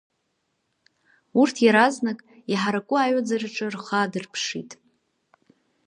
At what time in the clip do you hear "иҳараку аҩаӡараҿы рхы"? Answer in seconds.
2.51-3.95